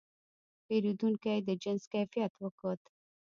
[0.67, 2.81] پیرودونکی د جنس کیفیت وکت.